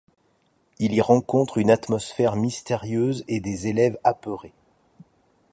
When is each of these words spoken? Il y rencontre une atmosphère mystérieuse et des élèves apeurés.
Il 0.79 0.93
y 0.95 1.01
rencontre 1.01 1.59
une 1.59 1.69
atmosphère 1.69 2.35
mystérieuse 2.35 3.23
et 3.27 3.39
des 3.39 3.67
élèves 3.67 3.99
apeurés. 4.03 4.51